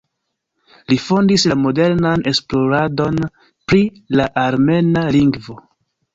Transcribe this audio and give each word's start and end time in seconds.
Li 0.91 0.95
fondis 1.03 1.45
la 1.51 1.57
modernan 1.65 2.23
esploradon 2.31 3.21
pri 3.43 3.83
la 4.21 4.27
armena 4.47 5.07
lingvo. 5.19 5.61